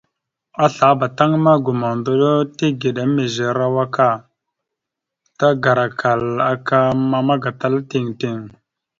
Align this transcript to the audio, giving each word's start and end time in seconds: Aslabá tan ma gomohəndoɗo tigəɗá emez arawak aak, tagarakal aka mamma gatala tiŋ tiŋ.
Aslabá 0.63 1.05
tan 1.17 1.31
ma 1.43 1.53
gomohəndoɗo 1.63 2.31
tigəɗá 2.57 3.01
emez 3.07 3.35
arawak 3.49 3.95
aak, 4.07 4.21
tagarakal 5.37 6.23
aka 6.51 6.77
mamma 7.09 7.35
gatala 7.43 7.79
tiŋ 7.89 8.05
tiŋ. 8.19 8.37